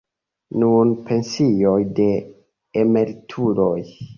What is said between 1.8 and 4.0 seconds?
de emerituloj.